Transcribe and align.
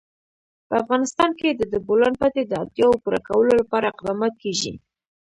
په 0.67 0.73
افغانستان 0.81 1.29
کې 1.39 1.49
د 1.59 1.61
د 1.73 1.75
بولان 1.87 2.13
پټي 2.21 2.43
د 2.47 2.53
اړتیاوو 2.61 3.01
پوره 3.03 3.19
کولو 3.29 3.51
لپاره 3.61 3.91
اقدامات 3.93 4.33
کېږي. 4.43 4.73